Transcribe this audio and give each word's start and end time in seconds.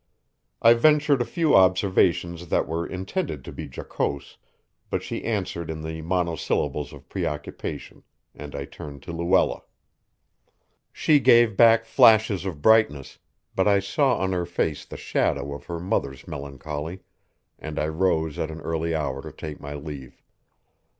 I 0.63 0.73
ventured 0.73 1.21
a 1.21 1.25
few 1.29 1.55
observations 1.55 2.47
that 2.47 2.67
were 2.67 2.87
intended 2.87 3.45
to 3.45 3.51
be 3.51 3.67
jocose, 3.71 4.37
but 4.89 5.03
she 5.03 5.23
answered 5.23 5.69
in 5.69 5.83
the 5.83 6.01
monosyllables 6.01 6.91
of 6.91 7.07
preoccupation, 7.07 8.01
and 8.33 8.55
I 8.55 8.65
turned 8.65 9.03
to 9.03 9.11
Luella. 9.11 9.61
She 10.91 11.19
gave 11.19 11.55
back 11.55 11.85
flashes 11.85 12.45
of 12.47 12.63
brightness, 12.63 13.19
but 13.55 13.67
I 13.67 13.79
saw 13.79 14.17
on 14.17 14.31
her 14.31 14.47
face 14.47 14.85
the 14.85 14.97
shadow 14.97 15.53
of 15.53 15.65
her 15.65 15.79
mother's 15.79 16.27
melancholy, 16.27 17.01
and 17.59 17.77
I 17.77 17.87
rose 17.87 18.39
at 18.39 18.49
an 18.49 18.59
early 18.61 18.95
hour 18.95 19.21
to 19.21 19.31
take 19.31 19.61
my 19.61 19.75
leave. 19.75 20.19